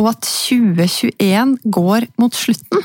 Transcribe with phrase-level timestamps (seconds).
[0.00, 2.84] og at 2021 går mot slutten.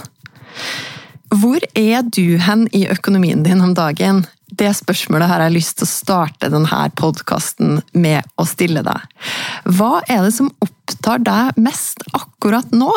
[1.30, 4.24] Hvor er du hen i økonomien din om dagen?
[4.50, 9.06] Det spørsmålet har jeg lyst til å starte denne podkasten med å stille deg.
[9.70, 12.90] Hva er det som opptar deg mest akkurat nå?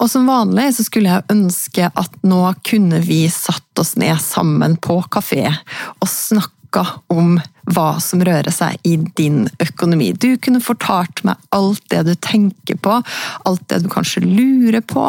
[0.00, 4.76] Og som vanlig så skulle jeg ønske at nå kunne vi satt oss ned sammen
[4.76, 6.84] på kafé og snakka
[7.14, 7.38] om
[7.74, 10.12] hva som rører seg i din økonomi.
[10.16, 13.00] Du kunne fortalt meg alt det du tenker på,
[13.48, 15.06] alt det du kanskje lurer på,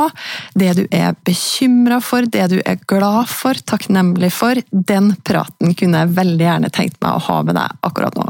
[0.57, 4.59] det du er bekymra for, det du er glad for, takknemlig for.
[4.71, 8.29] Den praten kunne jeg veldig gjerne tenkt meg å ha med deg akkurat nå.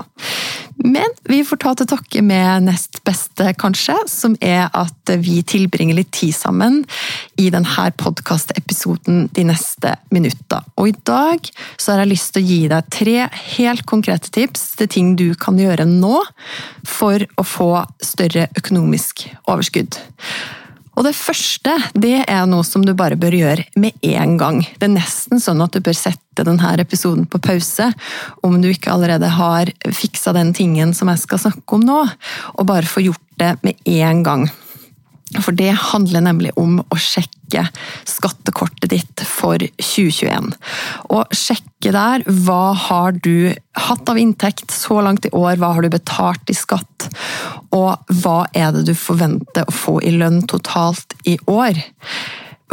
[0.85, 5.97] Men vi får ta til takke med nest beste, kanskje, som er at vi tilbringer
[5.97, 6.83] litt tid sammen
[7.41, 10.61] i denne podkastepisoden de neste minutta.
[10.77, 13.17] Og i dag så har jeg lyst til å gi deg tre
[13.57, 16.21] helt konkrete tips til ting du kan gjøre nå
[16.85, 17.71] for å få
[18.03, 19.97] større økonomisk overskudd.
[20.95, 24.61] Og Det første det er noe som du bare bør gjøre med en gang.
[24.79, 27.89] Det er nesten sånn at du bør sette denne episoden på pause
[28.43, 32.01] om du ikke allerede har fiksa den tingen som jeg skal snakke om nå,
[32.55, 34.47] og bare få gjort det med en gang.
[35.41, 37.34] For det handler nemlig om å sjekke
[38.09, 40.53] skattekortet ditt for 2021.
[41.13, 45.85] Og sjekke der hva har du hatt av inntekt så langt i år, hva har
[45.85, 47.09] du betalt i skatt,
[47.75, 51.79] og hva er det du forventer å få i lønn totalt i år.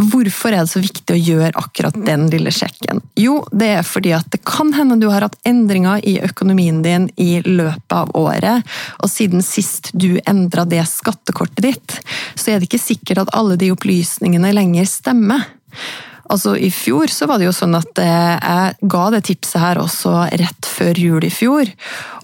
[0.01, 3.03] Hvorfor er det så viktig å gjøre akkurat den lille sjekken?
[3.19, 7.11] Jo, det er fordi at det kan hende du har hatt endringer i økonomien din
[7.21, 8.65] i løpet av året,
[9.05, 11.99] og siden sist du endra det skattekortet ditt,
[12.35, 15.45] så er det ikke sikkert at alle de opplysningene lenger stemmer.
[16.33, 19.83] Altså, I fjor så var det jo sånn at eh, jeg ga det tipset her
[19.83, 21.69] også rett før jul i fjor,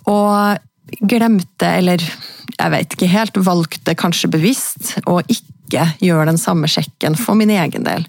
[0.09, 6.41] og glemte, eller jeg vet ikke helt, valgte kanskje bevisst å ikke ikke gjør den
[6.41, 8.09] samme sjekken for min egen del.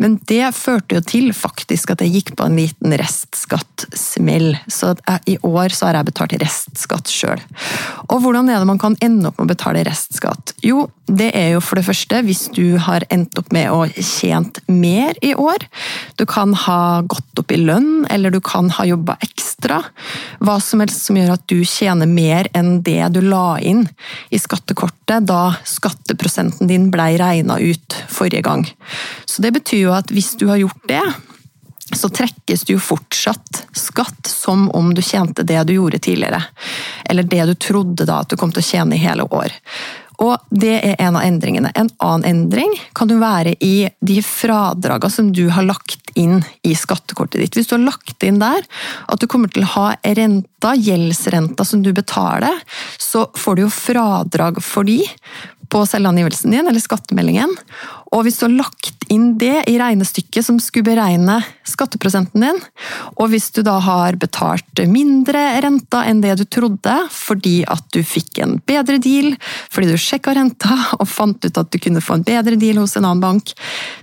[0.00, 4.56] Men det førte jo til faktisk at jeg gikk på en liten restskattsmell.
[4.66, 4.94] Så
[5.28, 7.42] i år så har jeg betalt restskatt sjøl.
[8.08, 10.56] Og hvordan er det man kan ende opp med å betale restskatt?
[10.64, 14.60] Jo, det er jo for det første hvis du har endt opp med å tjent
[14.70, 15.64] mer i år.
[16.16, 19.80] Du kan ha gått opp i lønn, eller du kan ha jobba ekstra.
[20.38, 23.84] Hva som helst som gjør at du tjener mer enn det du la inn
[24.30, 28.64] i skattekortet da skatteprosenten din blei regna ut forrige gang.
[29.26, 31.02] Så det betyr jo at hvis du har gjort det,
[31.92, 36.40] så trekkes det jo fortsatt skatt som om du tjente det du gjorde tidligere.
[37.04, 39.52] Eller det du trodde da at du kom til å tjene i hele år.
[40.22, 41.72] Og Det er en av endringene.
[41.74, 46.74] En annen endring kan jo være i de fradragene som du har lagt inn i
[46.78, 47.56] skattekortet ditt.
[47.56, 48.62] Hvis du har lagt inn der
[49.10, 52.60] at du kommer til å ha renta, gjeldsrenta som du betaler,
[53.00, 55.00] så får du jo fradrag for de
[55.72, 57.52] på selvangivelsen din, eller skattemeldingen.
[58.12, 61.38] Og hvis du har lagt inn det i regnestykket som skulle beregne
[61.68, 62.58] skatteprosenten din,
[63.16, 68.02] og hvis du da har betalt mindre renta enn det du trodde fordi at du
[68.04, 69.32] fikk en bedre deal,
[69.72, 72.98] fordi du sjekka renta og fant ut at du kunne få en bedre deal hos
[72.98, 73.54] en annen bank,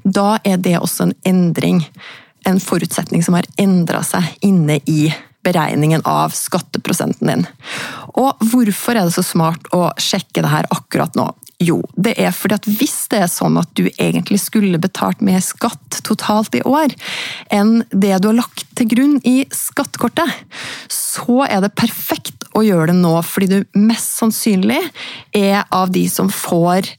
[0.04, 1.84] da er det også en endring.
[2.50, 5.12] En forutsetning som har endra seg inne i
[5.46, 7.46] beregningen av skatteprosenten din.
[8.18, 11.30] Og hvorfor er det så smart å sjekke det her akkurat nå?
[11.60, 15.42] Jo, det er fordi at hvis det er sånn at du egentlig skulle betalt mer
[15.44, 16.94] skatt totalt i år
[17.52, 20.32] enn det du har lagt til grunn i skattekortet,
[20.88, 24.80] så er det perfekt å gjøre det nå, fordi du mest sannsynlig
[25.36, 26.94] er av de som får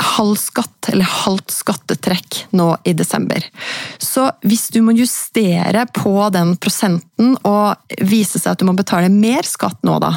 [0.00, 3.44] halv skatt, eller halvt skattetrekk, nå i desember.
[3.98, 9.12] Så hvis du må justere på den prosenten og vise seg at du må betale
[9.12, 10.14] mer skatt nå, da,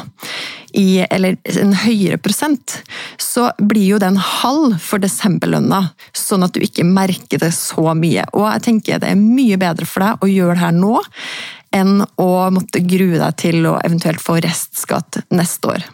[0.76, 2.80] i, eller en høyere prosent,
[3.20, 5.82] så blir jo den halv for desemberlønna,
[6.16, 8.26] sånn at du ikke merker det så mye.
[8.36, 10.96] Og jeg tenker det er mye bedre for deg å gjøre det her nå,
[11.76, 15.86] enn å måtte grue deg til å eventuelt få restskatt neste år.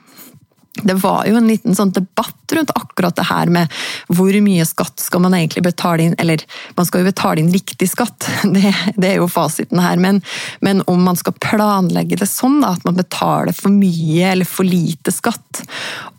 [0.75, 3.73] Det var jo en liten sånn debatt rundt akkurat det her med
[4.09, 6.41] hvor mye skatt skal man egentlig betale inn, eller
[6.79, 10.23] man skal jo betale inn riktig skatt, det, det er jo fasiten her, men,
[10.65, 14.69] men, om man skal planlegge det sånn da, at man betaler for mye eller for
[14.69, 15.63] lite skatt.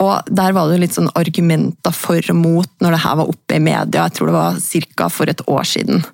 [0.03, 3.31] Og Der var det jo litt sånn argumenter for og mot når det her var
[3.33, 4.59] oppe i media, jeg tror det var
[4.97, 5.09] ca.
[5.09, 6.05] for et år siden.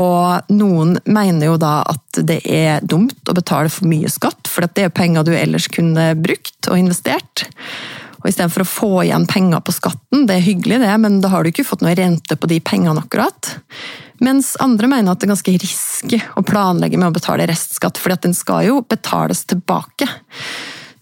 [0.00, 4.68] Og noen mener jo da at det er dumt å betale for mye skatt, for
[4.68, 7.46] det er penger du ellers kunne brukt og investert.
[8.22, 11.42] Og Istedenfor å få igjen penger på skatten, det er hyggelig det, men da har
[11.42, 13.56] du ikke fått noe rente på de pengene akkurat.
[14.22, 18.14] Mens andre mener at det er ganske risky å planlegge med å betale restskatt, for
[18.14, 20.06] den skal jo betales tilbake.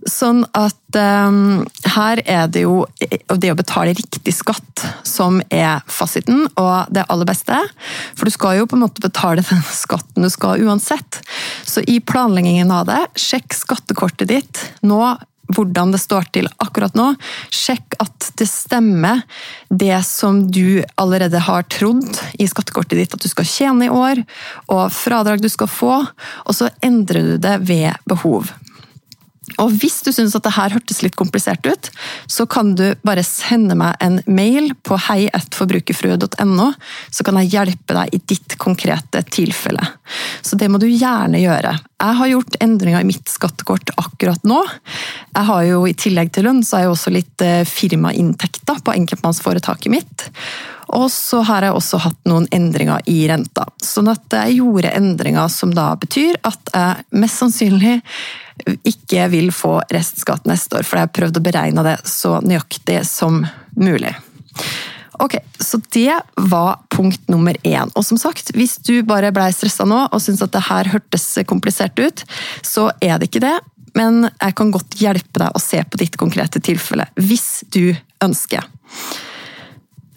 [0.08, 2.86] Sånn at um, her er det jo
[3.36, 7.58] det å betale riktig skatt som er fasiten og det aller beste.
[8.16, 11.20] For du skal jo på en måte betale den skatten du skal uansett.
[11.68, 15.02] Så i planleggingen av det, sjekk skattekortet ditt nå
[15.50, 17.08] hvordan det står til akkurat nå.
[17.50, 19.24] Sjekk at det stemmer,
[19.68, 24.22] det som du allerede har trodd i skattekortet ditt at du skal tjene i år,
[24.70, 25.94] og fradrag du skal få,
[26.46, 28.52] og så endrer du det ved behov.
[29.58, 31.88] Og hvis du syns at det her hørtes litt komplisert ut,
[32.30, 36.68] så kan du bare sende meg en mail på heietforbrukerfrue.no,
[37.10, 39.82] så kan jeg hjelpe deg i ditt konkrete tilfelle.
[40.46, 41.74] Så det må du gjerne gjøre.
[42.00, 44.60] Jeg har gjort endringer i mitt skattekort akkurat nå.
[45.34, 48.94] Jeg har jo I tillegg til lønn så har jeg også litt eh, firmainntekter på
[48.96, 50.28] enkeltmannsforetaket mitt.
[50.96, 53.66] Og så har jeg også hatt noen endringer i renta.
[53.84, 58.00] Sånn at jeg gjorde endringer som da betyr at jeg mest sannsynlig
[58.88, 63.00] ikke vil få restskatt neste år, for jeg har prøvd å beregne det så nøyaktig
[63.08, 63.44] som
[63.78, 64.12] mulig.
[65.20, 67.90] Ok, Så det var punkt nummer én.
[67.94, 71.26] Og som sagt, hvis du bare blei stressa nå og syntes at det her hørtes
[71.46, 72.24] komplisert ut,
[72.64, 73.58] så er det ikke det.
[73.98, 77.92] Men jeg kan godt hjelpe deg å se på ditt konkrete tilfelle, hvis du
[78.24, 78.64] ønsker.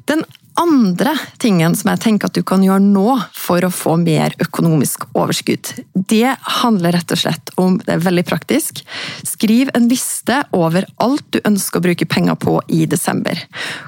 [0.07, 0.23] Den
[0.59, 5.05] andre tingen som jeg tenker at du kan gjøre nå for å få mer økonomisk
[5.17, 8.81] overskudd, det handler rett og slett om Det er veldig praktisk.
[9.27, 13.39] Skriv en liste over alt du ønsker å bruke penger på i desember.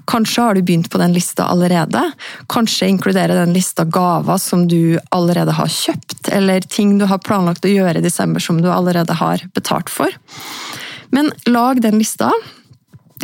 [0.10, 2.02] Kanskje har du begynt på den lista allerede.
[2.52, 7.66] Kanskje inkluderer den lista gaver som du allerede har kjøpt, eller ting du har planlagt
[7.66, 10.14] å gjøre i desember som du allerede har betalt for.
[11.16, 12.32] Men lag den lista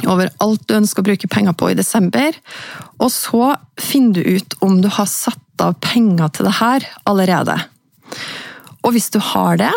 [0.08, 2.36] over alt du ønsker å bruke penger på i desember.
[3.00, 7.58] Og så finner du ut om du har satt av penger til det her allerede.
[8.82, 9.74] Og hvis du har det,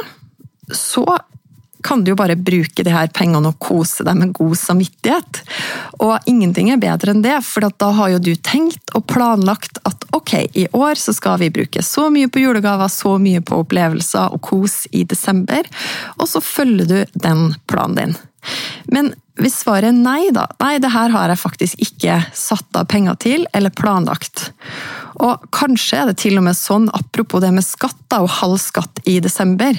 [0.72, 1.04] så
[1.84, 5.42] kan du jo bare bruke de her pengene og kose deg med god samvittighet.
[6.00, 10.06] Og ingenting er bedre enn det, for da har jo du tenkt og planlagt at
[10.16, 14.32] ok, i år så skal vi bruke så mye på julegaver, så mye på opplevelser
[14.32, 15.68] og kos i desember,
[16.16, 18.16] og så følger du den planen din.
[18.92, 22.86] Men hvis svaret er nei, da Nei, det her har jeg faktisk ikke satt av
[22.90, 24.50] penger til eller planlagt.
[25.22, 29.00] Og kanskje er det til og med sånn, apropos det med skatt og halv skatt
[29.10, 29.76] i desember,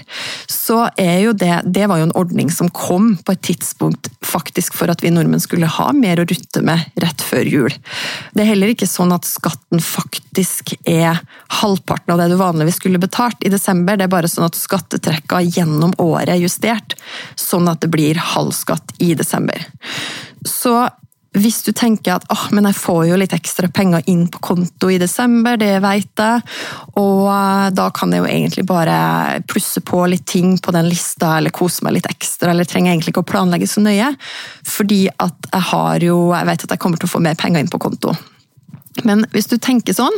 [0.51, 4.75] så er jo det Det var jo en ordning som kom på et tidspunkt faktisk
[4.75, 7.75] for at vi nordmenn skulle ha mer å rutte med rett før jul.
[8.33, 11.21] Det er heller ikke sånn at skatten faktisk er
[11.61, 15.41] halvparten av det du vanligvis skulle betalt i desember, det er bare sånn at skattetrekka
[15.45, 16.97] gjennom året er justert,
[17.39, 19.61] sånn at det blir halv skatt i desember.
[20.45, 20.87] Så
[21.35, 24.89] hvis du tenker at oh, men jeg får jo litt ekstra penger inn på konto
[24.91, 26.43] i desember, det vet jeg,
[27.01, 28.97] og eh, da kan jeg jo egentlig bare
[29.49, 33.15] plusse på litt ting på den lista, eller kose meg litt ekstra, eller trenger egentlig
[33.15, 34.13] ikke å planlegge så nøye,
[34.65, 37.61] fordi at jeg har jo Jeg vet at jeg kommer til å få mer penger
[37.61, 38.13] inn på konto.
[39.03, 40.15] Men hvis du tenker sånn,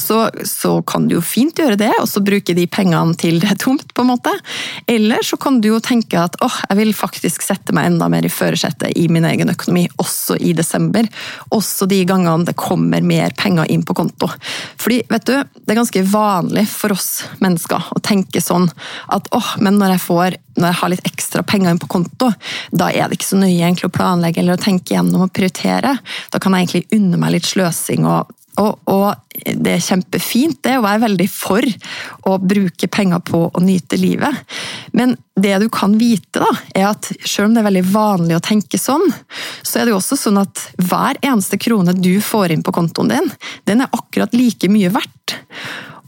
[0.00, 3.50] så, så, kan du jo fint gjøre det, og så bruke de pengene til det
[3.52, 4.32] er tomt, på en måte.
[4.90, 8.24] Eller så kan du jo tenke at åh, jeg vil faktisk sette meg enda mer
[8.24, 11.08] i førersetet i min egen økonomi, også i desember.
[11.54, 14.30] Også de gangene det kommer mer penger inn på konto.
[14.80, 17.10] Fordi, vet du, det er ganske vanlig for oss
[17.44, 18.70] mennesker å tenke sånn
[19.12, 22.30] at åh, men når jeg får når jeg har litt ekstra penger inn på konto,
[22.70, 25.96] da er det ikke så nøye egentlig å planlegge eller å tenke gjennom og prioritere.
[26.30, 30.76] Da kan jeg egentlig unne meg litt sløsing og og, og, det er kjempefint, det,
[30.78, 31.66] og jeg er veldig for
[32.30, 34.44] å bruke penger på å nyte livet.
[34.94, 38.44] Men det du kan vite, da, er at selv om det er veldig vanlig å
[38.44, 39.02] tenke sånn,
[39.66, 43.10] så er det jo også sånn at hver eneste krone du får inn på kontoen
[43.10, 43.32] din,
[43.66, 45.40] den er akkurat like mye verdt.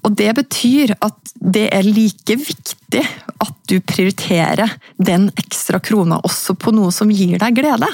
[0.07, 3.03] Og det betyr at det er like viktig
[3.43, 7.89] at du prioriterer den ekstra krona også på noe som gir deg glede.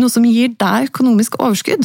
[0.00, 1.84] Noe som gir deg økonomisk overskudd.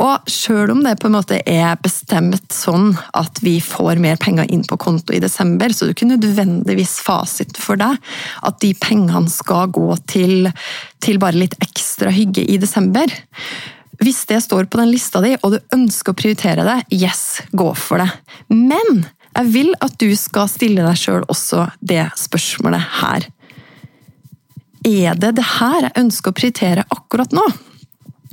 [0.00, 4.48] Og sjøl om det på en måte er bestemt sånn at vi får mer penger
[4.52, 7.96] inn på konto i desember, så er det ikke nødvendigvis fasit for deg
[8.48, 10.50] at de pengene skal gå til,
[11.04, 13.12] til bare litt ekstra hygge i desember.
[14.02, 17.70] Hvis det står på den lista di, og du ønsker å prioritere det, yes, gå
[17.78, 18.10] for det.
[18.52, 23.28] Men jeg vil at du skal stille deg sjøl også det spørsmålet her.
[24.86, 27.44] Er det det her jeg ønsker å prioritere akkurat nå?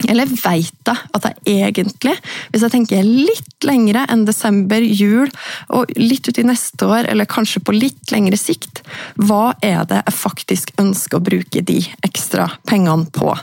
[0.10, 2.15] Eller veit jeg at jeg egentlig,
[2.51, 5.29] hvis jeg tenker litt lengre enn desember, jul,
[5.75, 8.82] og litt ut i neste år, eller kanskje på litt lengre sikt,
[9.22, 13.36] hva er det jeg faktisk ønsker å bruke de ekstra pengene på?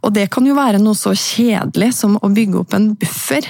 [0.00, 3.46] Og det kan jo være noe så kjedelig som å bygge opp en buffer.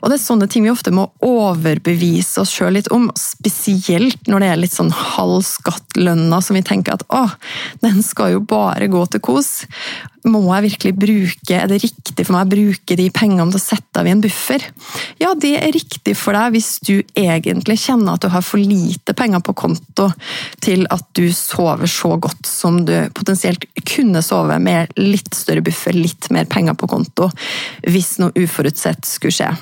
[0.00, 4.44] Og det er sånne ting vi ofte må overbevise oss sjøl litt om, spesielt når
[4.44, 7.24] det er litt sånn halv skatt-lønna som vi tenker at å,
[7.84, 9.52] den skal jo bare gå til kos.
[10.26, 13.62] Må jeg virkelig bruke, Er det riktig for meg å bruke de pengene til å
[13.62, 14.64] sette av i en buffer?
[15.22, 19.14] Ja, det er riktig for deg hvis du egentlig kjenner at du har for lite
[19.14, 20.08] penger på konto
[20.64, 25.94] til at du sover så godt som du potensielt kunne sove med litt større buffer,
[25.94, 27.30] litt mer penger på konto,
[27.86, 29.52] hvis noe uforutsett skulle skje.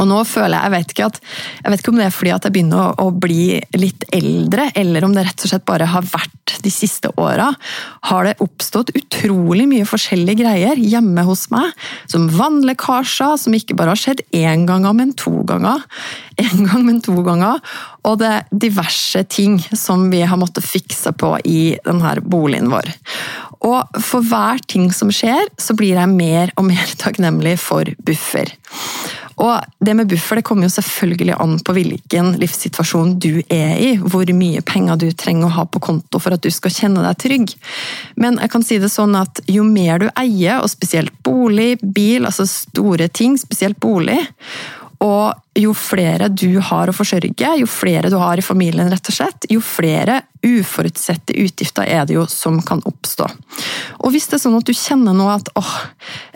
[0.00, 1.18] Og nå føler jeg, jeg vet ikke, at,
[1.60, 4.68] jeg vet ikke om det er fordi at jeg begynner å, å, bli litt eldre,
[4.80, 7.50] eller om det rett og slett bare har vært de siste åra,
[8.08, 11.70] har det oppstått utrolig mye forskjellige greier hjemme hos meg.
[12.10, 15.84] Som vannlekkasjer, som ikke bare har skjedd én gang, men to ganger.
[16.42, 17.60] En gang, men to ganger.
[18.04, 22.90] Og det er diverse ting som vi har måttet fikse på i denne boligen vår.
[23.64, 28.50] Og for hver ting som skjer, så blir jeg mer og mer takknemlig for buffer.
[29.42, 33.90] Og det med buffer det kommer jo selvfølgelig an på hvilken livssituasjon du er i.
[33.98, 37.18] Hvor mye penger du trenger å ha på konto for at du skal kjenne deg
[37.24, 37.56] trygg.
[38.20, 42.28] Men jeg kan si det sånn at jo mer du eier, og spesielt bolig, bil,
[42.28, 44.20] altså store ting, spesielt bolig,
[45.02, 49.14] og jo flere du har å forsørge, jo flere du har i familien, rett og
[49.14, 53.28] slett, jo flere uforutsette utgifter er det jo som kan oppstå.
[54.02, 55.76] Og hvis det er sånn at du kjenner nå at åh,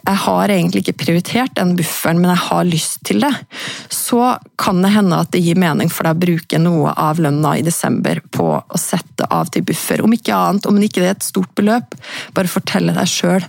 [0.06, 3.32] jeg har egentlig ikke prioritert den bufferen, men jeg har lyst til det,
[3.92, 7.56] så kan det hende at det gir mening for deg å bruke noe av lønna
[7.58, 10.04] i desember på å sette av til buffer.
[10.06, 11.98] Om ikke annet, om ikke det er et stort beløp,
[12.38, 13.44] bare fortelle deg sjøl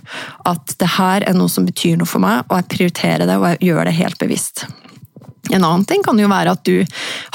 [0.50, 3.52] at det her er noe som betyr noe for meg, og jeg prioriterer det, og
[3.52, 4.66] jeg gjør det helt bevisst.
[5.48, 6.84] En annen ting kan jo være at du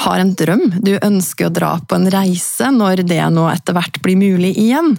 [0.04, 3.98] har en drøm, du ønsker å dra på en reise når det nå etter hvert
[4.04, 4.94] blir mulig igjen.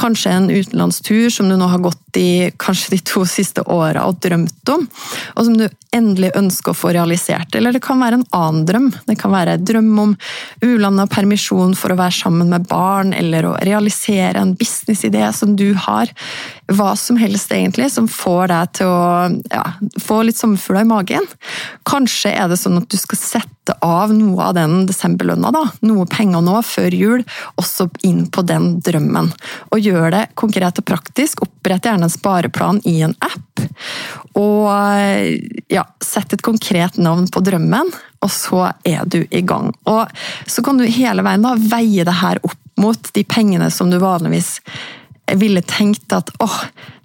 [0.00, 4.20] Kanskje en utenlandstur som du nå har gått i kanskje de to siste åra og
[4.20, 4.84] drømt om,
[5.32, 7.54] og som du endelig ønsker å få realisert.
[7.56, 8.88] Eller det kan være en annen drøm.
[9.06, 10.14] Det kan være drøm om
[10.64, 15.72] ulanda permisjon for å være sammen med barn, eller å realisere en businessidé som du
[15.86, 16.12] har.
[16.72, 19.04] Hva som helst egentlig som får deg til å
[19.52, 19.64] ja,
[20.00, 21.28] få litt sommerfugler i magen.
[21.88, 26.06] Kanskje er det sånn at du skal sette av noe av den desemberlønna, da, noe
[26.10, 27.24] penger nå før jul,
[27.60, 29.30] også inn på den drømmen.
[29.70, 31.44] Og gjør det konkret og praktisk.
[31.46, 33.66] Opprett gjerne en spareplan i en app.
[34.38, 34.70] Og
[35.72, 39.72] ja, sett et konkret navn på drømmen, og så er du i gang.
[39.90, 40.10] Og
[40.46, 43.98] så kan du hele veien da veie det her opp mot de pengene som du
[44.02, 44.56] vanligvis
[45.38, 46.58] ville tenkt at åh,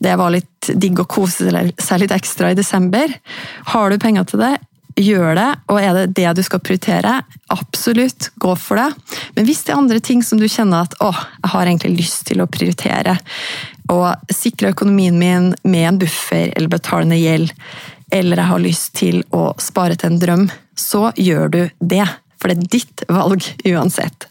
[0.04, 3.12] det var litt digg å kose seg litt ekstra i desember.
[3.72, 4.54] Har du penger til det,
[4.98, 7.22] gjør det, og er det det du skal prioritere,
[7.54, 9.18] absolutt, gå for det.
[9.38, 12.26] Men hvis det er andre ting som du kjenner at åh, jeg har egentlig lyst
[12.30, 13.18] til å prioritere,
[13.94, 17.54] og sikre økonomien min med en buffer eller betale ned gjeld,
[18.12, 22.06] eller jeg har lyst til å spare til en drøm, så gjør du det.
[22.38, 24.28] For det er ditt valg uansett.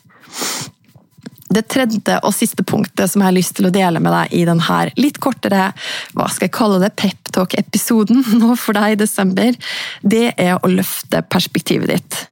[1.53, 4.45] Det tredje og siste punktet som jeg har lyst til å dele med deg i
[4.49, 5.71] denne litt kortere
[6.17, 9.57] hva skal jeg kalle det, peptalk-episoden nå for deg i desember,
[10.03, 12.23] det er å løfte perspektivet ditt.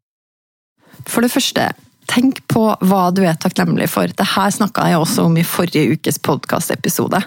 [1.06, 1.68] For det første,
[2.10, 4.10] tenk på hva du er takknemlig for.
[4.10, 7.20] Det her snakka jeg også om i forrige ukes podkastepisode.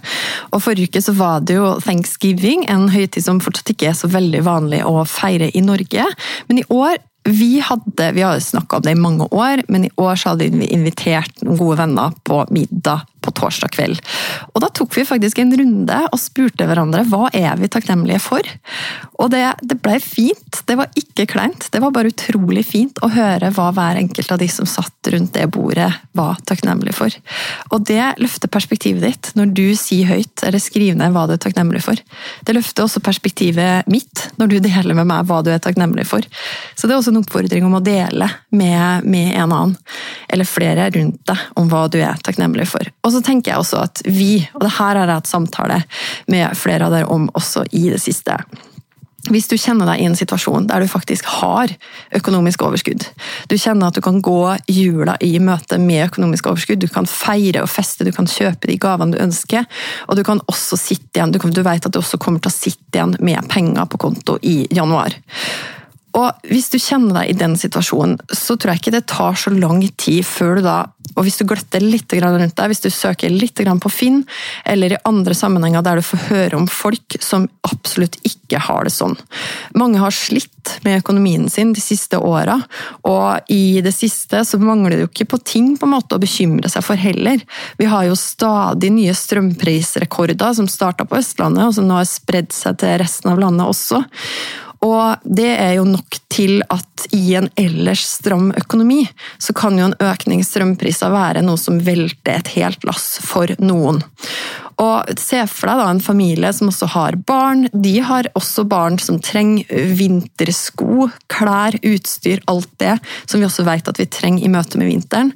[0.51, 4.09] Og Forrige uke så var det jo thanksgiving, en høytid som fortsatt ikke er så
[4.11, 6.05] veldig vanlig å feire i Norge.
[6.49, 9.93] Men i år vi, hadde, vi har snakka om det i mange år, men i
[9.95, 13.99] år hadde vi invitert noen gode venner på middag på torsdag kveld.
[14.53, 18.47] Og da tok vi faktisk en runde og spurte hverandre hva er vi takknemlige for.
[19.19, 20.61] Og det, det ble fint.
[20.67, 21.67] Det var ikke kleint.
[21.73, 25.33] Det var bare utrolig fint å høre hva hver enkelt av de som satt rundt
[25.35, 27.13] det bordet, var takknemlig for.
[27.73, 31.43] Og det løfter perspektivet ditt når du sier høyt eller skriver ned hva du er
[31.43, 31.99] takknemlig for.
[32.47, 36.25] Det løfter også perspektivet mitt når du deler med meg hva du er takknemlig for.
[36.77, 39.75] Så det er også en oppfordring om å dele med, med, en annen,
[40.29, 42.93] eller flere rundt deg, om hva du er takknemlig for.
[43.03, 45.83] Og så tenker jeg også at vi, og det her har jeg hatt samtale
[46.31, 48.39] med flere av dere om også i det siste
[49.33, 51.71] hvis du kjenner deg i en situasjon der du faktisk har
[52.15, 53.03] økonomisk overskudd,
[53.51, 54.39] du kjenner at du kan gå
[54.71, 58.77] jula i møte med økonomisk overskudd, du kan feire og feste, du kan kjøpe de
[58.81, 59.67] gavene du ønsker,
[60.07, 62.99] og du kan også sitte igjen, du, vet at du også kommer til å sitte
[62.99, 65.15] igjen med penger på konto i januar.
[66.17, 69.53] Og Hvis du kjenner deg i den situasjonen, så tror jeg ikke det tar så
[69.53, 70.77] lang tid før du da
[71.17, 74.19] og Hvis du gløtter litt rundt deg, hvis du søker litt på Finn,
[74.65, 78.93] eller i andre sammenhenger der du får høre om folk som absolutt ikke har det
[78.93, 79.15] sånn.
[79.73, 82.59] Mange har slitt med økonomien sin de siste åra,
[83.07, 86.21] og i det siste så mangler det jo ikke på ting på en måte å
[86.21, 87.41] bekymre seg for heller.
[87.81, 92.53] Vi har jo stadig nye strømprisrekorder som starta på Østlandet, og som nå har spredd
[92.53, 94.03] seg til resten av landet også.
[94.85, 99.03] Og det er jo nok til at i en ellers stram økonomi,
[99.41, 103.53] så kan jo en økning i strømpriser være noe som velter et helt lass for
[103.63, 104.03] noen.
[104.77, 107.65] Og Se for deg da en familie som også har barn.
[107.73, 109.65] De har også barn som trenger
[109.97, 114.91] vintersko, klær, utstyr, alt det som vi også vet at vi trenger i møte med
[114.91, 115.33] vinteren.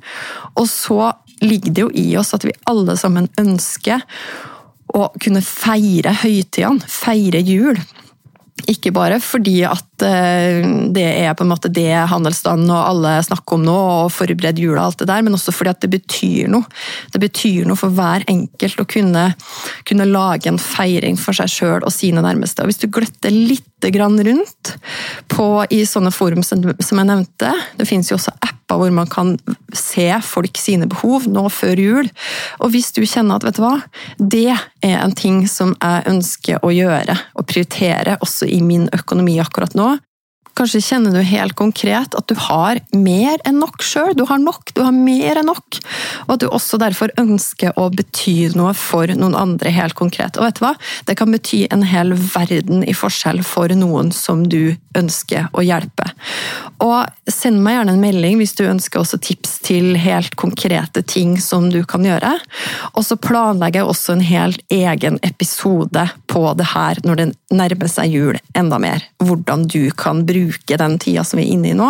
[0.54, 4.06] Og så ligger det jo i oss at vi alle sammen ønsker
[4.92, 7.80] å kunne feire høytidene, feire jul.
[8.70, 10.62] Ikke bare fordi at eh,
[10.94, 14.84] det er på en måte det handelsstanden og alle snakker om nå, og forbered jula
[14.84, 16.68] og alt det der, men også fordi at det betyr noe.
[17.14, 19.26] Det betyr noe for hver enkelt å kunne,
[19.88, 22.64] kunne lage en feiring for seg sjøl og sine nærmeste.
[22.64, 24.76] Og Hvis du gløtter litt rundt
[25.28, 29.34] på, i sånne forum som jeg nevnte, det finnes jo også apper hvor man kan
[29.76, 32.12] se folk sine behov nå før jul.
[32.60, 33.82] Og hvis du kjenner at vet du hva,
[34.18, 39.40] det er en ting som jeg ønsker å gjøre og prioritere også i min økonomi
[39.42, 39.98] akkurat nå.
[40.58, 44.12] Kanskje kjenner du helt konkret at du har mer enn nok sjøl.
[44.18, 45.80] Du har nok, du har mer enn nok.
[46.26, 50.36] Og at du også derfor ønsker å bety noe for noen andre helt konkret.
[50.38, 50.74] Og vet du hva?
[51.08, 56.10] Det kan bety en hel verden i forskjell for noen som du ønsker å hjelpe.
[56.84, 61.38] Og send meg gjerne en melding hvis du ønsker også tips til helt konkrete ting
[61.40, 62.34] som du kan gjøre.
[62.92, 67.92] Og så planlegger jeg også en helt egen episode på det her når det nærmer
[67.92, 69.06] seg jul enda mer.
[69.24, 70.41] Hvordan du kan bruke
[70.82, 71.90] den tida som vi er inne i nå,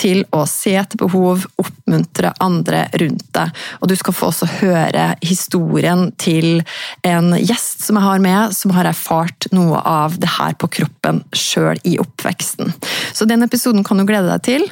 [0.00, 3.54] til å se etter behov, oppmuntre andre rundt deg.
[3.80, 6.62] Og du skal få også høre historien til
[7.06, 11.22] en gjest som jeg har med, som har erfart noe av det her på kroppen
[11.36, 12.72] sjøl i oppveksten.
[13.12, 14.66] Så den episoden kan du glede deg til.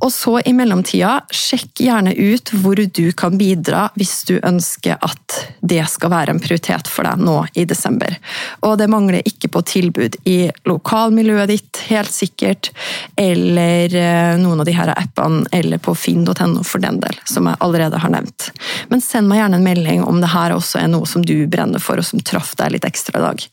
[0.00, 5.38] Og så i mellomtida, sjekk gjerne ut hvor du kan bidra hvis du ønsker at
[5.60, 8.16] det skal være en prioritet for deg nå i desember.
[8.66, 12.49] Og det mangler ikke på tilbud i lokalmiljøet ditt, helt sikkert,
[13.20, 17.60] eller eh, noen av de her appene, eller på finn.no for den del, som jeg
[17.64, 18.50] allerede har nevnt.
[18.92, 21.82] Men send meg gjerne en melding om det her også er noe som du brenner
[21.82, 23.44] for, og som traff deg litt ekstra i dag.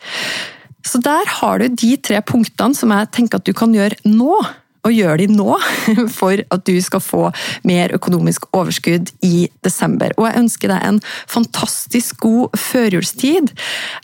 [0.87, 4.37] Så der har du de tre punktene som jeg tenker at du kan gjøre nå
[4.87, 5.57] og gjør de nå
[6.19, 7.27] for at du skal få
[7.67, 10.13] mer økonomisk overskudd i desember.
[10.17, 13.53] Og jeg ønsker deg en fantastisk god førjulstid.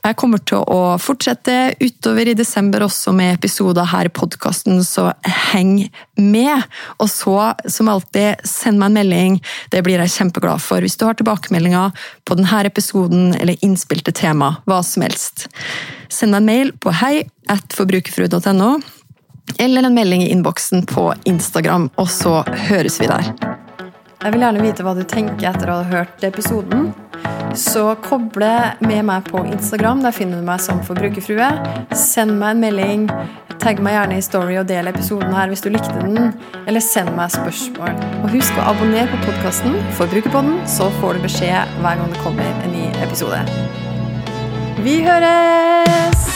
[0.03, 5.11] Jeg kommer til å fortsette utover i desember også med episoder her i podkasten, så
[5.53, 5.87] heng
[6.19, 6.67] med.
[6.99, 7.37] Og så,
[7.71, 9.39] som alltid, send meg en melding.
[9.73, 10.83] Det blir jeg kjempeglad for.
[10.83, 11.93] Hvis du har tilbakemeldinger
[12.27, 15.47] på denne episoden eller innspill til tema, hva som helst.
[16.13, 17.15] Send meg en mail på hei
[17.51, 18.75] at forbrukerfrue.no
[19.59, 23.33] eller en melding i innboksen på Instagram, og så høres vi der.
[24.23, 26.93] Jeg vil gjerne vite hva du tenker etter å ha hørt episoden.
[27.59, 29.99] Så koble med meg på Instagram.
[30.05, 31.49] Der finner du meg som forbrukerfrue.
[31.91, 33.03] Send meg en melding.
[33.59, 36.31] Tagg meg gjerne i Story og del episoden her hvis du likte den.
[36.63, 37.99] Eller send meg spørsmål.
[38.23, 42.63] Og husk å abonnere på podkasten Forbrukerpodden, så får du beskjed hver gang det kommer
[42.63, 43.43] en ny episode.
[44.87, 46.29] Vi høres!